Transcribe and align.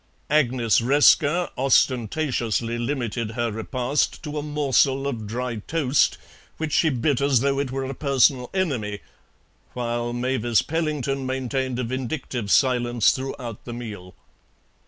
Agnes 0.31 0.79
Resker 0.81 1.51
ostentatiously 1.59 2.79
limited 2.79 3.33
her 3.33 3.51
repast 3.51 4.23
to 4.23 4.35
a 4.39 4.41
morsel 4.41 5.05
of 5.05 5.27
dry 5.27 5.57
toast, 5.67 6.17
which 6.57 6.73
she 6.73 6.89
bit 6.89 7.21
as 7.21 7.41
though 7.41 7.59
it 7.59 7.69
were 7.69 7.83
a 7.85 7.93
personal 7.93 8.49
enemy; 8.51 9.01
while 9.73 10.11
Mavis 10.11 10.63
Pellington 10.63 11.27
maintained 11.27 11.77
a 11.77 11.83
vindictive 11.83 12.49
silence 12.49 13.11
throughout 13.11 13.63
the 13.63 13.73
meal. 13.73 14.15